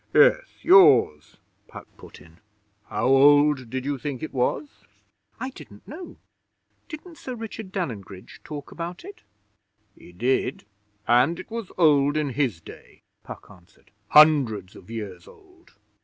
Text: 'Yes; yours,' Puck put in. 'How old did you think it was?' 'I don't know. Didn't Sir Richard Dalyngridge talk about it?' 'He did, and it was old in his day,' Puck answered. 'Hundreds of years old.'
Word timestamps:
'Yes; 0.13 0.47
yours,' 0.63 1.37
Puck 1.67 1.85
put 1.95 2.19
in. 2.19 2.39
'How 2.85 3.05
old 3.05 3.69
did 3.69 3.85
you 3.85 3.99
think 3.99 4.23
it 4.23 4.33
was?' 4.33 4.83
'I 5.39 5.49
don't 5.51 5.87
know. 5.87 6.17
Didn't 6.89 7.19
Sir 7.19 7.35
Richard 7.35 7.71
Dalyngridge 7.71 8.41
talk 8.43 8.71
about 8.71 9.05
it?' 9.05 9.21
'He 9.93 10.11
did, 10.11 10.65
and 11.07 11.39
it 11.39 11.51
was 11.51 11.71
old 11.77 12.17
in 12.17 12.29
his 12.29 12.59
day,' 12.61 13.03
Puck 13.21 13.45
answered. 13.51 13.91
'Hundreds 14.09 14.75
of 14.75 14.89
years 14.89 15.27
old.' 15.27 15.73